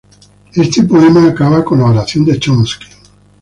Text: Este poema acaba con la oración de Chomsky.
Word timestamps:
Este 0.55 0.81
poema 0.81 1.27
acaba 1.27 1.63
con 1.63 1.77
la 1.77 1.85
oración 1.85 2.25
de 2.25 2.39
Chomsky. 2.39 2.87